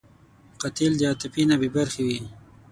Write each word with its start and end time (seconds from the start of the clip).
قاتل 0.61 0.91
د 0.97 1.01
عاطفې 1.09 1.43
نه 1.49 1.55
بېبرخې 1.61 2.01
وي 2.07 2.19